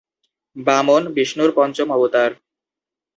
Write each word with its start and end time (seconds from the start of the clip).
বামন 0.55 1.03
বিষ্ণুর 1.15 1.51
পঞ্চম 1.55 1.87
অবতার। 1.91 2.31